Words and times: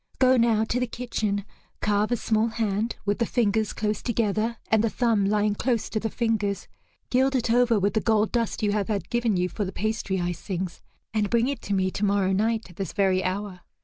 Go 0.17 0.35
now 0.35 0.63
to 0.63 0.79
the 0.79 0.87
kitchen, 0.87 1.45
carve 1.79 2.11
a 2.11 2.17
small 2.17 2.47
hand 2.47 2.95
with 3.05 3.19
the 3.19 3.25
fingers 3.27 3.71
close 3.71 4.01
together 4.01 4.57
and 4.71 4.83
the 4.83 4.89
thumb 4.89 5.25
lying 5.25 5.53
close 5.53 5.91
to 5.91 5.99
the 5.99 6.09
fingers, 6.09 6.67
gild 7.11 7.35
it 7.35 7.51
over 7.51 7.77
with 7.79 7.93
the 7.93 8.01
gold 8.01 8.31
dust 8.31 8.63
you 8.63 8.71
have 8.71 8.87
had 8.87 9.11
given 9.11 9.37
you 9.37 9.47
for 9.47 9.63
the 9.63 9.71
pastry 9.71 10.17
icings, 10.17 10.81
and 11.13 11.29
bring 11.29 11.47
it 11.47 11.61
to 11.61 11.75
me 11.75 11.91
tomorrow 11.91 12.31
night 12.33 12.67
at 12.71 12.77
this 12.77 12.93
very 12.93 13.23
hour." 13.23 13.59